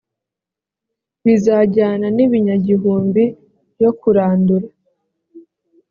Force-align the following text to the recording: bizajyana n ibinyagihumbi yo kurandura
bizajyana 1.25 2.07
n 2.15 2.17
ibinyagihumbi 2.25 3.23
yo 3.83 3.91
kurandura 3.99 4.67